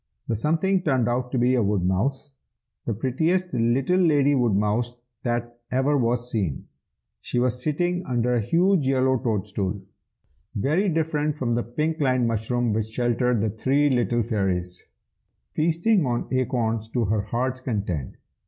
[0.27, 2.33] The something turned out to be a woodmouse,
[2.87, 6.65] the prettiest little lady woodmouse that ever was seen.
[7.21, 9.79] She was sitting under a huge yellow toadstool,
[10.55, 14.87] (very different from the pink lined mushroom which sheltered the three little fairies,)
[15.53, 18.15] feasting on acorns to her heart's content.